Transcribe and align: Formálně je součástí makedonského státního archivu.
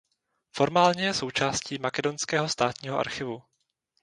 Formálně 0.55 1.05
je 1.05 1.13
součástí 1.13 1.77
makedonského 1.77 2.49
státního 2.49 2.99
archivu. 2.99 3.41